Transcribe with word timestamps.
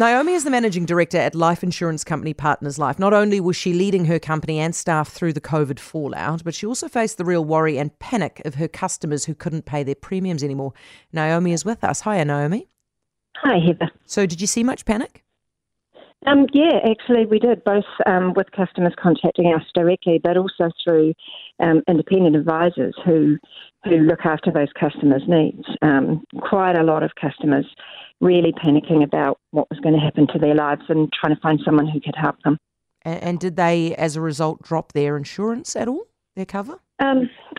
Naomi 0.00 0.34
is 0.34 0.44
the 0.44 0.50
managing 0.50 0.86
director 0.86 1.18
at 1.18 1.34
life 1.34 1.64
insurance 1.64 2.04
company 2.04 2.32
Partners 2.32 2.78
Life. 2.78 3.00
Not 3.00 3.12
only 3.12 3.40
was 3.40 3.56
she 3.56 3.72
leading 3.72 4.04
her 4.04 4.20
company 4.20 4.60
and 4.60 4.72
staff 4.72 5.08
through 5.08 5.32
the 5.32 5.40
COVID 5.40 5.80
fallout, 5.80 6.44
but 6.44 6.54
she 6.54 6.66
also 6.66 6.86
faced 6.86 7.18
the 7.18 7.24
real 7.24 7.44
worry 7.44 7.78
and 7.78 7.98
panic 7.98 8.40
of 8.44 8.54
her 8.54 8.68
customers 8.68 9.24
who 9.24 9.34
couldn't 9.34 9.64
pay 9.64 9.82
their 9.82 9.96
premiums 9.96 10.44
anymore. 10.44 10.72
Naomi 11.12 11.52
is 11.52 11.64
with 11.64 11.82
us. 11.82 12.02
Hi, 12.02 12.22
Naomi. 12.22 12.68
Hi, 13.38 13.58
Heather. 13.58 13.90
So, 14.06 14.24
did 14.24 14.40
you 14.40 14.46
see 14.46 14.62
much 14.62 14.84
panic? 14.84 15.24
Um, 16.26 16.46
yeah, 16.52 16.80
actually, 16.84 17.26
we 17.26 17.38
did 17.38 17.62
both 17.64 17.84
um, 18.06 18.34
with 18.34 18.50
customers 18.50 18.92
contacting 19.00 19.54
us 19.54 19.62
directly, 19.72 20.20
but 20.22 20.36
also 20.36 20.70
through 20.82 21.14
um, 21.60 21.82
independent 21.88 22.36
advisors 22.36 22.94
who 23.04 23.38
who 23.84 23.98
look 23.98 24.20
after 24.24 24.50
those 24.50 24.68
customers' 24.78 25.22
needs. 25.28 25.64
Um, 25.80 26.24
quite 26.40 26.76
a 26.76 26.82
lot 26.82 27.04
of 27.04 27.12
customers 27.14 27.66
really 28.20 28.52
panicking 28.52 29.04
about 29.04 29.38
what 29.52 29.70
was 29.70 29.78
going 29.78 29.94
to 29.94 30.00
happen 30.00 30.26
to 30.32 30.38
their 30.38 30.54
lives 30.54 30.82
and 30.88 31.12
trying 31.12 31.36
to 31.36 31.40
find 31.40 31.60
someone 31.64 31.86
who 31.86 32.00
could 32.00 32.16
help 32.16 32.36
them. 32.42 32.58
And, 33.02 33.22
and 33.22 33.38
did 33.38 33.54
they, 33.54 33.94
as 33.94 34.16
a 34.16 34.20
result, 34.20 34.62
drop 34.62 34.92
their 34.92 35.16
insurance 35.16 35.76
at 35.76 35.86
all? 35.86 36.06
Their 36.34 36.46
cover? 36.46 36.80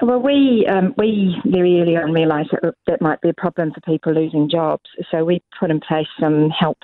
Um, 0.00 0.08
well, 0.08 0.20
we 0.20 0.66
um, 0.66 0.94
we 0.96 1.36
very 1.44 1.80
early 1.80 1.96
on 1.96 2.12
realised 2.12 2.50
that 2.50 2.74
that 2.86 3.02
might 3.02 3.20
be 3.20 3.28
a 3.28 3.34
problem 3.34 3.72
for 3.72 3.80
people 3.80 4.12
losing 4.12 4.48
jobs, 4.48 4.84
so 5.10 5.24
we 5.24 5.42
put 5.58 5.70
in 5.70 5.80
place 5.80 6.06
some 6.20 6.50
help 6.50 6.78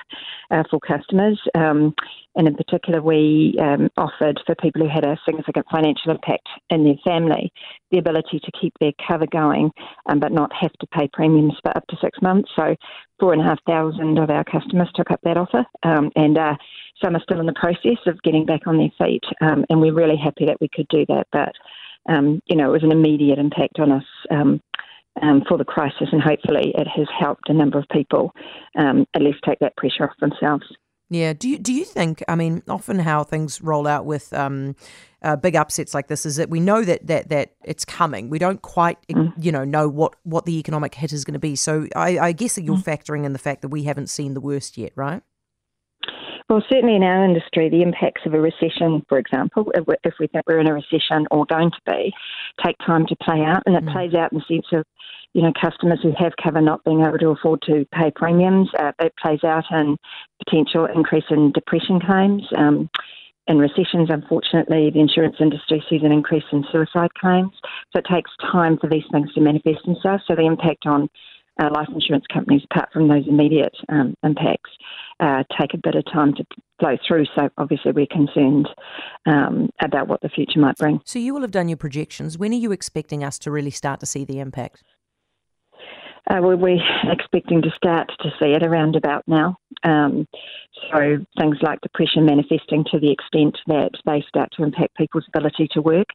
uh, 0.50 0.62
for 0.70 0.80
customers, 0.80 1.40
um, 1.54 1.94
and 2.36 2.46
in 2.46 2.54
particular, 2.54 3.02
we 3.02 3.56
um, 3.60 3.88
offered 3.96 4.40
for 4.46 4.54
people 4.56 4.82
who 4.82 4.88
had 4.88 5.04
a 5.04 5.18
significant 5.24 5.66
financial 5.70 6.10
impact 6.10 6.48
in 6.70 6.84
their 6.84 6.94
family 7.04 7.52
the 7.90 7.98
ability 7.98 8.40
to 8.40 8.52
keep 8.60 8.72
their 8.80 8.92
cover 9.06 9.26
going, 9.26 9.70
um, 10.06 10.20
but 10.20 10.32
not 10.32 10.52
have 10.52 10.72
to 10.74 10.86
pay 10.86 11.08
premiums 11.12 11.54
for 11.62 11.76
up 11.76 11.86
to 11.88 11.96
six 12.00 12.20
months. 12.22 12.50
So, 12.54 12.76
four 13.18 13.32
and 13.32 13.42
a 13.42 13.44
half 13.44 13.62
thousand 13.64 14.18
of 14.18 14.30
our 14.30 14.44
customers 14.44 14.88
took 14.94 15.10
up 15.10 15.20
that 15.24 15.36
offer, 15.36 15.64
um, 15.82 16.10
and 16.16 16.38
uh, 16.38 16.54
some 17.02 17.16
are 17.16 17.22
still 17.22 17.40
in 17.40 17.46
the 17.46 17.52
process 17.54 17.98
of 18.06 18.22
getting 18.22 18.46
back 18.46 18.66
on 18.66 18.76
their 18.76 18.92
feet, 18.98 19.24
and 19.40 19.80
we're 19.80 19.94
really 19.94 20.16
happy 20.16 20.46
that 20.46 20.60
we 20.60 20.68
could 20.68 20.88
do 20.88 21.04
that, 21.08 21.26
but 21.32 21.52
um, 22.08 22.40
you 22.46 22.56
know, 22.56 22.70
it 22.70 22.72
was 22.72 22.82
an 22.82 22.92
immediate 22.92 23.38
impact 23.38 23.78
on 23.78 23.92
us 23.92 24.04
um, 24.30 24.60
um, 25.22 25.42
for 25.48 25.58
the 25.58 25.64
crisis, 25.64 26.08
and 26.12 26.22
hopefully 26.22 26.72
it 26.76 26.86
has 26.88 27.06
helped 27.18 27.48
a 27.48 27.54
number 27.54 27.78
of 27.78 27.84
people 27.92 28.32
um, 28.78 29.06
at 29.14 29.22
least 29.22 29.38
take 29.46 29.58
that 29.60 29.76
pressure 29.76 30.04
off 30.04 30.16
themselves. 30.20 30.64
Yeah. 31.10 31.32
Do 31.32 31.48
you 31.48 31.58
do 31.58 31.72
you 31.72 31.84
think? 31.84 32.22
I 32.28 32.36
mean, 32.36 32.62
often 32.68 33.00
how 33.00 33.24
things 33.24 33.60
roll 33.60 33.88
out 33.88 34.06
with 34.06 34.32
um, 34.32 34.76
uh, 35.22 35.34
big 35.34 35.56
upsets 35.56 35.92
like 35.92 36.06
this 36.06 36.24
is 36.24 36.36
that 36.36 36.48
we 36.48 36.60
know 36.60 36.84
that 36.84 37.08
that 37.08 37.28
that 37.30 37.50
it's 37.64 37.84
coming. 37.84 38.30
We 38.30 38.38
don't 38.38 38.62
quite, 38.62 38.96
mm. 39.08 39.32
you 39.36 39.50
know, 39.50 39.64
know 39.64 39.88
what 39.88 40.14
what 40.22 40.46
the 40.46 40.56
economic 40.58 40.94
hit 40.94 41.12
is 41.12 41.24
going 41.24 41.32
to 41.32 41.40
be. 41.40 41.56
So 41.56 41.88
I, 41.96 42.18
I 42.18 42.32
guess 42.32 42.54
that 42.54 42.62
you're 42.62 42.76
mm. 42.76 42.84
factoring 42.84 43.24
in 43.24 43.32
the 43.32 43.40
fact 43.40 43.62
that 43.62 43.68
we 43.68 43.82
haven't 43.82 44.08
seen 44.08 44.34
the 44.34 44.40
worst 44.40 44.78
yet, 44.78 44.92
right? 44.94 45.22
Well, 46.50 46.64
certainly 46.68 46.96
in 46.96 47.04
our 47.04 47.24
industry, 47.24 47.68
the 47.68 47.80
impacts 47.80 48.22
of 48.26 48.34
a 48.34 48.40
recession, 48.40 49.06
for 49.08 49.18
example, 49.18 49.70
if 50.02 50.14
we 50.18 50.26
think 50.26 50.44
we're 50.48 50.58
in 50.58 50.66
a 50.66 50.74
recession 50.74 51.28
or 51.30 51.46
going 51.46 51.70
to 51.70 51.80
be, 51.86 52.12
take 52.66 52.74
time 52.84 53.06
to 53.06 53.14
play 53.22 53.42
out. 53.42 53.62
And 53.66 53.76
it 53.76 53.84
mm. 53.84 53.92
plays 53.92 54.14
out 54.14 54.32
in 54.32 54.38
the 54.38 54.44
sense 54.48 54.66
of, 54.72 54.84
you 55.32 55.42
know, 55.42 55.52
customers 55.60 56.00
who 56.02 56.12
have 56.18 56.32
cover 56.42 56.60
not 56.60 56.82
being 56.82 57.02
able 57.02 57.18
to 57.18 57.28
afford 57.28 57.62
to 57.66 57.86
pay 57.94 58.10
premiums. 58.10 58.68
Uh, 58.76 58.90
it 58.98 59.12
plays 59.22 59.44
out 59.44 59.62
in 59.70 59.96
potential 60.44 60.88
increase 60.92 61.22
in 61.30 61.52
depression 61.52 62.00
claims. 62.00 62.42
Um, 62.58 62.90
in 63.46 63.58
recessions, 63.58 64.10
unfortunately, 64.10 64.90
the 64.90 64.98
insurance 64.98 65.36
industry 65.38 65.84
sees 65.88 66.02
an 66.02 66.10
increase 66.10 66.44
in 66.50 66.64
suicide 66.72 67.14
claims. 67.14 67.52
So 67.92 68.00
it 68.00 68.06
takes 68.12 68.30
time 68.50 68.76
for 68.76 68.90
these 68.90 69.06
things 69.12 69.32
to 69.34 69.40
manifest 69.40 69.84
themselves. 69.86 70.24
So 70.26 70.34
the 70.34 70.46
impact 70.46 70.84
on 70.86 71.08
uh, 71.60 71.68
life 71.72 71.88
insurance 71.94 72.24
companies, 72.32 72.62
apart 72.70 72.88
from 72.92 73.06
those 73.06 73.28
immediate 73.28 73.76
um, 73.88 74.14
impacts, 74.24 74.70
uh, 75.20 75.44
take 75.58 75.74
a 75.74 75.78
bit 75.78 75.94
of 75.94 76.04
time 76.12 76.34
to 76.34 76.44
flow 76.78 76.96
through. 77.06 77.26
So 77.36 77.48
obviously 77.58 77.92
we're 77.92 78.06
concerned 78.06 78.68
um, 79.26 79.70
about 79.82 80.08
what 80.08 80.20
the 80.22 80.28
future 80.28 80.58
might 80.58 80.76
bring. 80.76 81.00
So 81.04 81.18
you 81.18 81.34
will 81.34 81.42
have 81.42 81.50
done 81.50 81.68
your 81.68 81.76
projections. 81.76 82.38
When 82.38 82.52
are 82.52 82.56
you 82.56 82.72
expecting 82.72 83.22
us 83.22 83.38
to 83.40 83.50
really 83.50 83.70
start 83.70 84.00
to 84.00 84.06
see 84.06 84.24
the 84.24 84.40
impact? 84.40 84.82
Uh, 86.30 86.38
well, 86.40 86.56
we're 86.56 86.78
expecting 87.10 87.60
to 87.60 87.70
start 87.76 88.08
to 88.20 88.30
see 88.40 88.52
it 88.52 88.62
around 88.62 88.94
about 88.94 89.24
now. 89.26 89.56
Um, 89.82 90.28
so 90.92 91.16
things 91.38 91.56
like 91.60 91.80
depression 91.80 92.24
manifesting 92.24 92.84
to 92.92 93.00
the 93.00 93.10
extent 93.10 93.58
that 93.66 93.90
they 94.06 94.24
start 94.28 94.50
to 94.56 94.62
impact 94.62 94.96
people's 94.96 95.26
ability 95.34 95.68
to 95.72 95.80
work. 95.80 96.06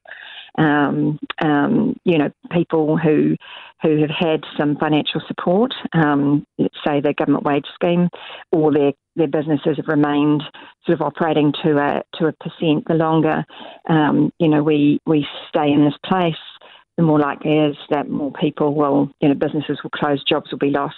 Um, 0.58 1.20
um, 1.44 2.00
you 2.06 2.18
know, 2.18 2.32
people 2.52 2.98
who 2.98 3.36
who 3.82 3.98
have 3.98 4.10
had 4.10 4.42
some 4.58 4.78
financial 4.78 5.22
support, 5.28 5.74
um, 5.94 6.46
say 6.86 7.02
their 7.02 7.14
government 7.14 7.44
wage 7.44 7.66
scheme, 7.74 8.10
or 8.52 8.72
their 8.72 8.94
their 9.16 9.28
businesses 9.28 9.78
have 9.78 9.88
remained 9.88 10.44
sort 10.86 11.00
of 11.00 11.02
operating 11.02 11.54
to 11.64 11.78
a 11.78 12.04
to 12.18 12.28
a 12.28 12.34
percent. 12.34 12.86
The 12.88 12.94
longer, 12.94 13.44
um, 13.90 14.32
you 14.40 14.48
know, 14.48 14.64
we 14.64 15.00
we 15.06 15.28
stay 15.50 15.72
in 15.72 15.84
this 15.84 15.98
place, 16.06 16.36
the 16.98 17.04
more 17.04 17.20
likely 17.20 17.58
is 17.58 17.76
that 17.90 18.10
more 18.10 18.32
people 18.32 18.74
will, 18.74 19.10
you 19.20 19.30
know, 19.30 19.36
businesses 19.36 19.80
will 19.84 19.90
close, 19.90 20.24
jobs 20.24 20.52
will 20.52 20.60
be 20.60 20.70
lost, 20.70 20.96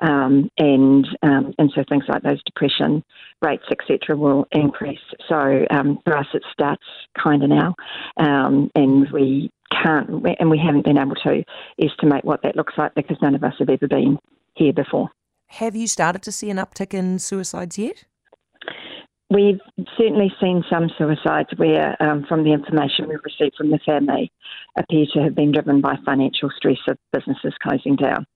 um, 0.00 0.50
and 0.58 1.06
um, 1.22 1.54
and 1.58 1.70
so 1.74 1.82
things 1.88 2.04
like 2.08 2.22
those 2.22 2.42
depression 2.44 3.02
rates, 3.42 3.64
etc., 3.70 4.16
will 4.16 4.46
increase. 4.52 4.98
So 5.28 5.66
um, 5.70 5.98
for 6.04 6.16
us, 6.16 6.26
it 6.34 6.42
starts 6.52 6.82
kind 7.22 7.42
of 7.42 7.50
now, 7.50 7.74
um, 8.16 8.70
and 8.74 9.10
we 9.10 9.50
can't, 9.70 10.08
and 10.38 10.50
we 10.50 10.58
haven't 10.58 10.84
been 10.84 10.98
able 10.98 11.16
to 11.16 11.42
estimate 11.80 12.24
what 12.24 12.42
that 12.42 12.56
looks 12.56 12.74
like 12.76 12.94
because 12.94 13.16
none 13.22 13.34
of 13.34 13.44
us 13.44 13.54
have 13.58 13.68
ever 13.68 13.88
been 13.88 14.18
here 14.54 14.72
before. 14.72 15.10
Have 15.52 15.74
you 15.74 15.86
started 15.86 16.22
to 16.22 16.32
see 16.32 16.50
an 16.50 16.58
uptick 16.58 16.92
in 16.92 17.18
suicides 17.18 17.78
yet? 17.78 18.04
We've 19.30 19.60
certainly 19.98 20.32
seen 20.40 20.64
some 20.70 20.88
suicides 20.96 21.50
where, 21.56 22.02
um, 22.02 22.24
from 22.26 22.44
the 22.44 22.52
information 22.52 23.08
we've 23.08 23.18
received 23.22 23.56
from 23.56 23.70
the 23.70 23.78
family, 23.84 24.32
appear 24.78 25.04
to 25.12 25.22
have 25.22 25.34
been 25.34 25.52
driven 25.52 25.82
by 25.82 25.96
financial 26.06 26.48
stress 26.56 26.78
of 26.88 26.96
businesses 27.12 27.52
closing 27.62 27.96
down. 27.96 28.26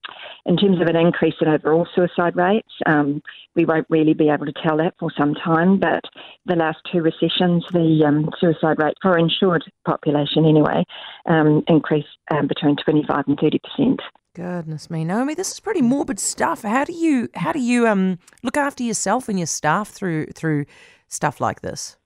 In 0.45 0.55
terms 0.55 0.79
of 0.81 0.87
an 0.87 0.95
increase 0.95 1.33
in 1.41 1.47
overall 1.47 1.87
suicide 1.95 2.35
rates, 2.35 2.69
um, 2.85 3.23
we 3.55 3.65
won't 3.65 3.87
really 3.89 4.13
be 4.13 4.29
able 4.29 4.45
to 4.45 4.53
tell 4.63 4.77
that 4.77 4.93
for 4.99 5.11
some 5.17 5.33
time, 5.33 5.79
but 5.79 6.03
the 6.45 6.55
last 6.55 6.77
two 6.91 7.01
recessions, 7.01 7.65
the 7.71 8.03
um, 8.05 8.29
suicide 8.39 8.77
rate 8.77 8.97
for 9.01 9.17
insured 9.17 9.63
population 9.85 10.45
anyway, 10.45 10.83
um, 11.27 11.63
increased 11.67 12.07
um, 12.29 12.45
between 12.45 12.75
25 12.75 13.23
and 13.27 13.39
30 13.39 13.59
percent. 13.59 14.01
Goodness 14.35 14.89
me, 14.89 15.05
Naomi, 15.05 15.35
this 15.35 15.51
is 15.51 15.59
pretty 15.59 15.83
morbid 15.83 16.19
stuff. 16.19 16.63
How 16.63 16.85
do 16.85 16.93
you 16.93 17.29
how 17.35 17.51
do 17.51 17.59
you 17.59 17.87
um 17.87 18.17
look 18.41 18.57
after 18.57 18.83
yourself 18.83 19.29
and 19.29 19.37
your 19.37 19.45
staff 19.45 19.89
through 19.89 20.25
through 20.33 20.65
stuff 21.07 21.39
like 21.39 21.61
this? 21.61 21.97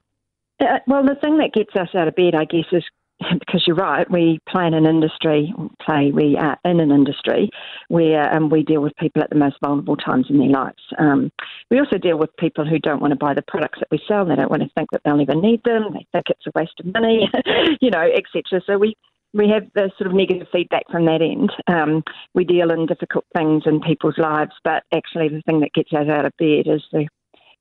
Uh, 0.59 0.79
well, 0.87 1.03
the 1.03 1.15
thing 1.15 1.37
that 1.37 1.53
gets 1.53 1.73
us 1.75 1.95
out 1.95 2.09
of 2.09 2.15
bed, 2.15 2.35
I 2.35 2.43
guess, 2.43 2.65
is 2.73 2.83
because 3.39 3.63
you're 3.65 3.77
right. 3.77 4.11
We 4.11 4.39
play 4.49 4.67
in 4.67 4.73
an 4.73 4.85
industry, 4.85 5.53
play 5.81 6.11
we 6.11 6.35
are 6.35 6.57
in 6.65 6.81
an 6.81 6.91
industry 6.91 7.49
where 7.87 8.29
um, 8.35 8.49
we 8.49 8.61
deal 8.61 8.81
with 8.81 8.95
people 8.97 9.23
at 9.23 9.29
the 9.29 9.37
most 9.37 9.55
vulnerable 9.63 9.95
times 9.95 10.25
in 10.29 10.37
their 10.37 10.49
lives. 10.49 10.83
Um, 10.99 11.31
we 11.71 11.79
also 11.79 11.97
deal 11.97 12.17
with 12.17 12.35
people 12.35 12.65
who 12.65 12.77
don't 12.77 13.01
want 13.01 13.11
to 13.11 13.17
buy 13.17 13.35
the 13.35 13.41
products 13.41 13.79
that 13.79 13.87
we 13.89 14.01
sell. 14.05 14.25
They 14.25 14.35
don't 14.35 14.51
want 14.51 14.63
to 14.63 14.69
think 14.75 14.89
that 14.91 15.01
they'll 15.05 15.15
never 15.15 15.33
need 15.33 15.63
them. 15.63 15.93
They 15.93 16.05
think 16.11 16.25
it's 16.29 16.45
a 16.45 16.51
waste 16.55 16.77
of 16.81 16.93
money, 16.93 17.29
you 17.81 17.89
know, 17.89 18.05
etc. 18.13 18.61
So 18.65 18.77
we 18.77 18.95
we 19.37 19.49
have 19.49 19.67
the 19.75 19.91
sort 19.97 20.09
of 20.09 20.15
negative 20.15 20.47
feedback 20.51 20.83
from 20.91 21.05
that 21.05 21.21
end. 21.21 21.51
Um, 21.67 22.03
we 22.33 22.43
deal 22.43 22.71
in 22.71 22.87
difficult 22.87 23.25
things 23.35 23.63
in 23.65 23.79
people's 23.79 24.17
lives, 24.17 24.51
but 24.63 24.83
actually 24.93 25.29
the 25.29 25.43
thing 25.45 25.59
that 25.61 25.73
gets 25.73 25.93
us 25.93 26.09
out 26.09 26.25
of 26.25 26.33
bed 26.37 26.65
is 26.65 26.83
the 26.91 27.07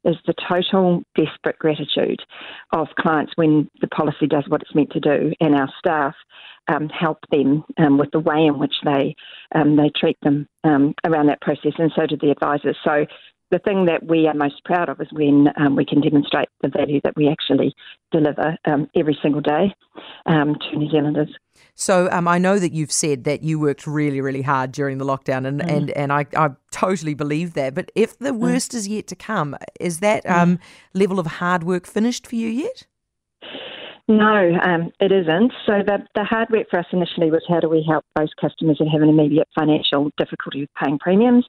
is 0.04 0.16
the 0.24 0.34
total 0.48 1.02
desperate 1.16 1.58
gratitude 1.58 2.20
of 2.72 2.86
clients 2.96 3.32
when 3.34 3.68
the 3.80 3.88
policy 3.88 4.28
does 4.28 4.44
what 4.46 4.62
it's 4.62 4.74
meant 4.74 4.90
to 4.92 5.00
do, 5.00 5.32
and 5.40 5.54
our 5.54 5.68
staff 5.78 6.14
um, 6.68 6.88
help 6.88 7.18
them 7.32 7.64
um, 7.78 7.98
with 7.98 8.10
the 8.12 8.20
way 8.20 8.46
in 8.46 8.58
which 8.58 8.74
they 8.84 9.14
um, 9.54 9.76
they 9.76 9.90
treat 9.94 10.16
them 10.22 10.46
um, 10.64 10.94
around 11.04 11.26
that 11.26 11.40
process, 11.40 11.72
and 11.78 11.92
so 11.94 12.06
do 12.06 12.16
the 12.16 12.30
advisors. 12.30 12.76
So 12.84 13.04
the 13.50 13.58
thing 13.60 13.86
that 13.86 14.06
we 14.06 14.26
are 14.26 14.34
most 14.34 14.64
proud 14.64 14.88
of 14.88 15.00
is 15.00 15.08
when 15.12 15.48
um, 15.56 15.76
we 15.76 15.84
can 15.84 16.00
demonstrate 16.00 16.48
the 16.62 16.68
value 16.68 17.00
that 17.04 17.16
we 17.16 17.28
actually 17.28 17.74
deliver 18.10 18.56
um, 18.64 18.88
every 18.96 19.18
single 19.22 19.40
day 19.40 19.74
to 20.26 20.76
New 20.76 20.90
Zealanders. 20.90 21.32
So 21.78 22.08
um, 22.10 22.26
I 22.26 22.38
know 22.38 22.58
that 22.58 22.72
you've 22.72 22.90
said 22.90 23.24
that 23.24 23.42
you 23.42 23.60
worked 23.60 23.86
really, 23.86 24.22
really 24.22 24.40
hard 24.40 24.72
during 24.72 24.96
the 24.96 25.04
lockdown, 25.04 25.46
and, 25.46 25.60
mm. 25.60 25.70
and, 25.70 25.90
and 25.90 26.10
I, 26.10 26.26
I 26.34 26.48
totally 26.70 27.12
believe 27.12 27.52
that. 27.52 27.74
But 27.74 27.92
if 27.94 28.18
the 28.18 28.30
mm. 28.30 28.38
worst 28.38 28.72
mm. 28.72 28.76
is 28.76 28.88
yet 28.88 29.06
to 29.08 29.14
come, 29.14 29.54
is 29.78 30.00
that 30.00 30.24
mm. 30.24 30.36
Um, 30.36 30.58
level 30.94 31.18
of 31.18 31.26
hard 31.26 31.64
work 31.64 31.86
finished 31.86 32.26
for 32.26 32.36
you 32.36 32.48
yet? 32.48 32.86
No, 34.08 34.56
um, 34.62 34.92
it 35.00 35.10
isn't. 35.10 35.52
So 35.66 35.82
the, 35.84 35.98
the 36.14 36.22
hard 36.22 36.48
work 36.50 36.70
for 36.70 36.78
us 36.78 36.86
initially 36.92 37.28
was 37.28 37.42
how 37.48 37.58
do 37.58 37.68
we 37.68 37.84
help 37.88 38.04
those 38.14 38.32
customers 38.40 38.76
that 38.78 38.86
have 38.86 39.02
an 39.02 39.08
immediate 39.08 39.48
financial 39.52 40.12
difficulty 40.16 40.60
with 40.60 40.70
paying 40.80 41.00
premiums, 41.00 41.44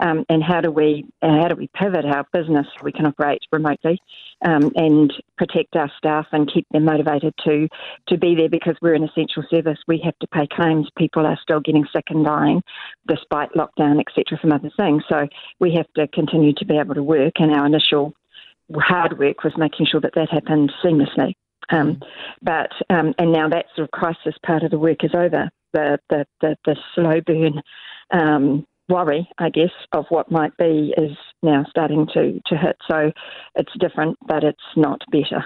um, 0.00 0.24
and 0.28 0.42
how 0.42 0.60
do 0.60 0.72
we 0.72 1.06
how 1.22 1.46
do 1.46 1.54
we 1.54 1.68
pivot 1.68 2.04
our 2.04 2.26
business 2.32 2.66
so 2.66 2.84
we 2.84 2.90
can 2.90 3.06
operate 3.06 3.42
remotely 3.52 4.02
um, 4.44 4.72
and 4.74 5.12
protect 5.38 5.76
our 5.76 5.88
staff 5.98 6.26
and 6.32 6.52
keep 6.52 6.66
them 6.72 6.84
motivated 6.84 7.32
to 7.44 7.68
to 8.08 8.18
be 8.18 8.34
there 8.34 8.48
because 8.48 8.74
we're 8.82 8.94
an 8.94 9.04
essential 9.04 9.44
service. 9.48 9.78
We 9.86 10.00
have 10.04 10.18
to 10.18 10.26
pay 10.26 10.48
claims. 10.50 10.88
People 10.98 11.24
are 11.24 11.38
still 11.40 11.60
getting 11.60 11.86
sick 11.92 12.06
and 12.08 12.24
dying 12.24 12.60
despite 13.06 13.52
lockdown, 13.52 14.00
etc. 14.00 14.36
From 14.40 14.50
other 14.50 14.70
things. 14.76 15.04
So 15.08 15.28
we 15.60 15.74
have 15.76 15.86
to 15.94 16.08
continue 16.08 16.54
to 16.54 16.66
be 16.66 16.76
able 16.76 16.96
to 16.96 17.04
work. 17.04 17.34
And 17.36 17.54
our 17.54 17.66
initial 17.66 18.14
hard 18.74 19.16
work 19.16 19.44
was 19.44 19.52
making 19.56 19.86
sure 19.86 20.00
that 20.00 20.14
that 20.16 20.30
happened 20.30 20.72
seamlessly. 20.84 21.34
Um, 21.68 22.00
but 22.42 22.70
um, 22.88 23.14
and 23.18 23.32
now 23.32 23.48
that 23.48 23.66
sort 23.76 23.86
of 23.86 23.90
crisis 23.92 24.34
part 24.44 24.62
of 24.62 24.70
the 24.70 24.78
work 24.78 25.04
is 25.04 25.14
over. 25.14 25.50
The 25.72 25.98
the 26.08 26.26
the, 26.40 26.56
the 26.64 26.76
slow 26.94 27.20
burn 27.20 27.62
um, 28.10 28.66
worry, 28.88 29.28
I 29.38 29.50
guess, 29.50 29.70
of 29.92 30.06
what 30.08 30.30
might 30.30 30.56
be 30.56 30.92
is 30.96 31.16
now 31.42 31.64
starting 31.70 32.06
to 32.14 32.40
to 32.46 32.56
hit. 32.56 32.76
So 32.90 33.12
it's 33.54 33.72
different, 33.78 34.18
but 34.26 34.44
it's 34.44 34.58
not 34.76 35.00
better. 35.10 35.44